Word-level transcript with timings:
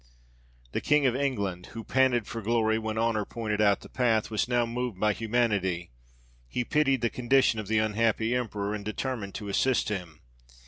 The 0.71 0.81
King 0.81 1.05
of 1.05 1.15
England, 1.15 1.67
who 1.77 1.83
panted 1.83 2.25
for 2.25 2.41
glory 2.41 2.79
when 2.79 2.97
honour 2.97 3.23
pointed 3.23 3.61
out 3.61 3.81
the 3.81 3.87
path, 3.87 4.31
was 4.31 4.47
now 4.47 4.65
moved 4.65 4.99
by 4.99 5.13
humanity: 5.13 5.91
he 6.47 6.65
pitied 6.65 7.01
the 7.01 7.09
condition 7.11 7.59
of 7.59 7.67
the 7.67 7.77
unhappy 7.77 8.35
Emperor, 8.35 8.73
and 8.73 8.83
determined 8.83 9.35
to 9.35 9.47
assist 9.47 9.89
him. 9.89 10.21